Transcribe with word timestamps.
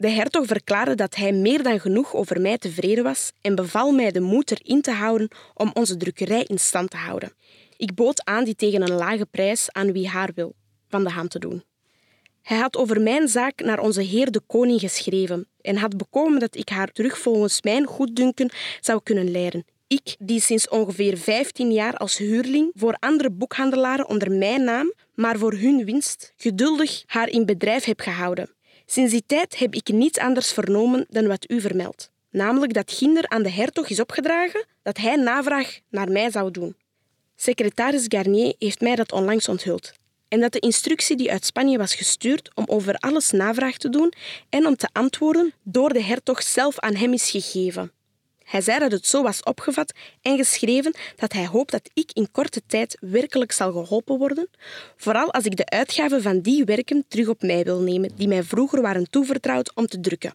De 0.00 0.08
hertog 0.08 0.46
verklaarde 0.46 0.94
dat 0.94 1.14
hij 1.14 1.32
meer 1.32 1.62
dan 1.62 1.80
genoeg 1.80 2.14
over 2.14 2.40
mij 2.40 2.58
tevreden 2.58 3.04
was 3.04 3.32
en 3.40 3.54
beval 3.54 3.92
mij 3.92 4.10
de 4.10 4.20
moed 4.20 4.50
erin 4.50 4.82
te 4.82 4.90
houden 4.90 5.28
om 5.54 5.70
onze 5.74 5.96
drukkerij 5.96 6.44
in 6.44 6.58
stand 6.58 6.90
te 6.90 6.96
houden. 6.96 7.32
Ik 7.76 7.94
bood 7.94 8.24
aan 8.24 8.44
die 8.44 8.54
tegen 8.54 8.82
een 8.82 8.94
lage 8.94 9.26
prijs 9.26 9.72
aan 9.72 9.92
wie 9.92 10.08
haar 10.08 10.30
wil 10.34 10.54
van 10.88 11.04
de 11.04 11.10
hand 11.10 11.30
te 11.30 11.38
doen. 11.38 11.64
Hij 12.42 12.58
had 12.58 12.76
over 12.76 13.00
mijn 13.00 13.28
zaak 13.28 13.60
naar 13.60 13.80
onze 13.80 14.02
heer 14.02 14.30
de 14.30 14.40
koning 14.46 14.80
geschreven 14.80 15.48
en 15.60 15.76
had 15.76 15.96
bekomen 15.96 16.40
dat 16.40 16.56
ik 16.56 16.68
haar 16.68 16.92
terug 16.92 17.18
volgens 17.18 17.62
mijn 17.62 17.86
goeddunken 17.86 18.50
zou 18.80 19.00
kunnen 19.02 19.30
leiden. 19.30 19.64
Ik, 19.86 20.16
die 20.18 20.40
sinds 20.40 20.68
ongeveer 20.68 21.18
15 21.18 21.72
jaar 21.72 21.96
als 21.96 22.18
huurling 22.18 22.70
voor 22.74 22.96
andere 22.98 23.30
boekhandelaren 23.30 24.08
onder 24.08 24.32
mijn 24.32 24.64
naam, 24.64 24.92
maar 25.14 25.38
voor 25.38 25.52
hun 25.52 25.84
winst, 25.84 26.32
geduldig 26.36 27.02
haar 27.06 27.28
in 27.28 27.46
bedrijf 27.46 27.84
heb 27.84 28.00
gehouden. 28.00 28.56
Sinds 28.90 29.12
die 29.12 29.24
tijd 29.26 29.58
heb 29.58 29.74
ik 29.74 29.88
niets 29.88 30.18
anders 30.18 30.52
vernomen 30.52 31.06
dan 31.08 31.26
wat 31.26 31.50
u 31.50 31.60
vermeldt, 31.60 32.10
namelijk 32.30 32.72
dat 32.74 32.92
Ginder 32.92 33.28
aan 33.28 33.42
de 33.42 33.50
hertog 33.50 33.88
is 33.88 34.00
opgedragen 34.00 34.66
dat 34.82 34.96
hij 34.96 35.16
navraag 35.16 35.78
naar 35.90 36.10
mij 36.10 36.30
zou 36.30 36.50
doen. 36.50 36.76
Secretaris 37.36 38.04
Garnier 38.08 38.54
heeft 38.58 38.80
mij 38.80 38.94
dat 38.94 39.12
onlangs 39.12 39.48
onthuld 39.48 39.92
en 40.28 40.40
dat 40.40 40.52
de 40.52 40.58
instructie 40.58 41.16
die 41.16 41.30
uit 41.30 41.44
Spanje 41.44 41.78
was 41.78 41.94
gestuurd 41.94 42.50
om 42.54 42.64
over 42.66 42.94
alles 42.94 43.30
navraag 43.30 43.76
te 43.76 43.88
doen 43.88 44.12
en 44.48 44.66
om 44.66 44.76
te 44.76 44.88
antwoorden 44.92 45.52
door 45.62 45.92
de 45.92 46.02
hertog 46.02 46.42
zelf 46.42 46.78
aan 46.78 46.94
hem 46.94 47.12
is 47.12 47.30
gegeven. 47.30 47.92
Hij 48.48 48.60
zei 48.60 48.78
dat 48.78 48.92
het 48.92 49.06
zo 49.06 49.22
was 49.22 49.42
opgevat 49.42 49.92
en 50.22 50.36
geschreven 50.36 50.94
dat 51.16 51.32
hij 51.32 51.46
hoopt 51.46 51.70
dat 51.70 51.90
ik 51.94 52.10
in 52.12 52.30
korte 52.30 52.62
tijd 52.66 52.96
werkelijk 53.00 53.52
zal 53.52 53.72
geholpen 53.72 54.18
worden, 54.18 54.48
vooral 54.96 55.32
als 55.32 55.44
ik 55.44 55.56
de 55.56 55.66
uitgaven 55.66 56.22
van 56.22 56.40
die 56.40 56.64
werken 56.64 57.04
terug 57.08 57.28
op 57.28 57.42
mij 57.42 57.64
wil 57.64 57.80
nemen 57.80 58.10
die 58.16 58.28
mij 58.28 58.42
vroeger 58.42 58.82
waren 58.82 59.10
toevertrouwd 59.10 59.74
om 59.74 59.86
te 59.86 60.00
drukken. 60.00 60.34